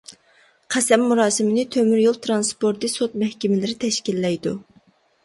[0.75, 4.55] قەسەم مۇراسىمىنى تۆمۈريول تىرانسپورتى سوت مەھكىمىلىرى تەشكىللەيدۇ.